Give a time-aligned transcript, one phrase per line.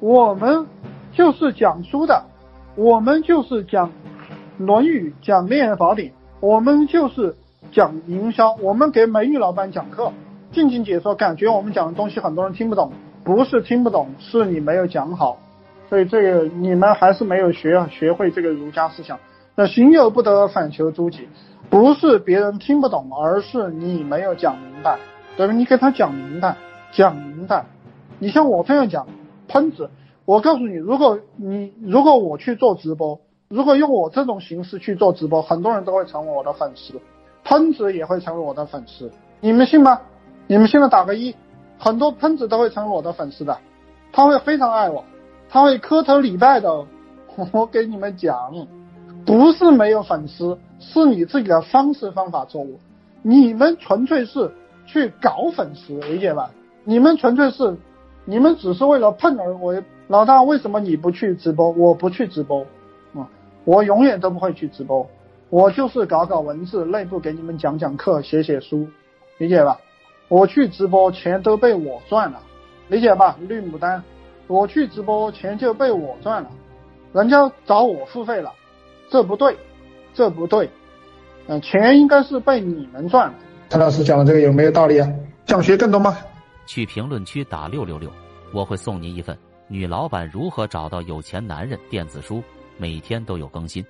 [0.00, 0.66] 我们
[1.12, 2.24] 就是讲书的，
[2.74, 3.88] 我们就是讲
[4.56, 6.08] 《论语》、讲《恋爱宝典》，
[6.40, 7.36] 我们就是
[7.70, 10.10] 讲营销，我们给美女老板讲课，
[10.52, 12.92] 静静解说，感觉我们讲的东西很多人听不懂，
[13.24, 15.38] 不是听不懂，是你没有讲好，
[15.90, 19.18] 所以这个你们还是没有学学会这个儒家思想。
[19.54, 21.28] 那行有不得，反求诸己，
[21.68, 24.98] 不是别人听不懂，而是你没有讲明白，
[25.36, 25.52] 对吧？
[25.52, 26.56] 你给他讲明白，
[26.90, 27.66] 讲明白。
[28.18, 29.06] 你像我这样讲，
[29.50, 29.90] 喷子，
[30.24, 36.94] 我告诉你，如果你如果我去做直播，如果用我这种形式去做直播，很多人都会成为我的粉丝，
[37.42, 39.10] 喷子也会成为我的粉丝，
[39.40, 40.00] 你们信吗？
[40.46, 41.34] 你们现在打个一，
[41.78, 43.58] 很多喷子都会成为我的粉丝的，
[44.12, 45.04] 他会非常爱我，
[45.48, 46.86] 他会磕头礼拜的。
[47.52, 48.52] 我给你们讲。
[49.24, 52.80] 不是没有粉丝，是你自己的方式方法错误。
[53.22, 54.50] 你们纯粹是
[54.86, 56.50] 去搞粉丝，理解吧？
[56.84, 57.76] 你们纯粹是，
[58.30, 59.82] 你们只是为了碰而为。
[60.06, 61.70] 老大，为什么你不去直播？
[61.70, 62.60] 我不去直播，
[63.12, 63.28] 啊，
[63.64, 65.04] 我永远都不会去直播。
[65.48, 68.86] 我就是搞搞文字，内部给你们讲讲课，写写书，
[69.38, 69.80] 理解吧？
[70.28, 72.40] 我去直播，钱都被我赚了，
[72.86, 73.36] 理解吧？
[73.48, 74.00] 绿牡丹，
[74.46, 76.50] 我去直播，钱就被我赚了，
[77.12, 78.52] 人家找我付费了。
[79.10, 79.56] 这不对，
[80.14, 80.70] 这不对，
[81.48, 83.34] 嗯，钱应该是被你们赚的。
[83.70, 85.08] 陈老师讲的这个有没有道理啊？
[85.46, 86.16] 想学更多吗？
[86.66, 88.10] 去评论区打六六六，
[88.52, 89.36] 我会送您一份
[89.68, 92.42] 《女老板如何找到有钱男人》电子书，
[92.76, 93.84] 每天都有更新。